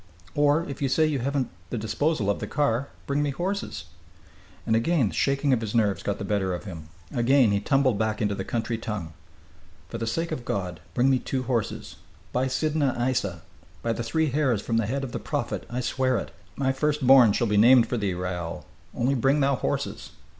Or, 0.33 0.67
if 0.67 0.81
you 0.81 0.89
say 0.89 1.05
you 1.05 1.19
haven't 1.19 1.51
the 1.69 1.77
disposal 1.77 2.27
of 2.31 2.39
the 2.39 2.47
car, 2.47 2.87
bring 3.05 3.21
me 3.21 3.29
horses." 3.29 3.85
And 4.65 4.75
again 4.75 5.09
the 5.09 5.13
shaking 5.13 5.53
of 5.53 5.61
his 5.61 5.75
nerves 5.75 6.01
got 6.01 6.17
the 6.17 6.25
better 6.25 6.55
of 6.55 6.63
him; 6.63 6.89
again 7.13 7.51
he 7.51 7.59
tumbled 7.59 7.99
back 7.99 8.19
into 8.19 8.33
the 8.33 8.43
country 8.43 8.79
tongue. 8.79 9.13
"For 9.89 9.99
the 9.99 10.07
sake 10.07 10.31
of 10.31 10.43
God, 10.43 10.79
bring 10.95 11.11
me 11.11 11.19
two 11.19 11.43
horses! 11.43 11.97
By 12.33 12.47
Sidna 12.47 12.95
Aissa! 12.97 13.43
by 13.83 13.93
the 13.93 14.01
Three 14.01 14.31
Hairs 14.31 14.59
from 14.63 14.77
the 14.77 14.87
Head 14.87 15.03
of 15.03 15.11
the 15.11 15.19
Prophet 15.19 15.67
I 15.69 15.81
swear 15.81 16.17
it! 16.17 16.31
My 16.55 16.71
first 16.71 17.05
born 17.05 17.31
shall 17.31 17.45
be 17.45 17.55
named 17.57 17.85
for 17.85 17.97
thee, 17.97 18.15
Raoul. 18.15 18.65
Only 18.95 19.13
bring 19.13 19.39
thou 19.39 19.55
horses! 19.55 20.13